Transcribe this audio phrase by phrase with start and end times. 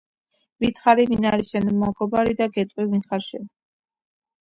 [0.63, 3.51] მითხარი ვინ არის შენი მეგობარი და გეტყვი ვინ ხარ შენ